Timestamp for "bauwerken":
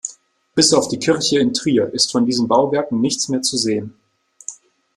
2.47-3.01